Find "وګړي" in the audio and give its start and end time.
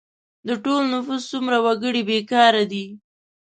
1.65-2.01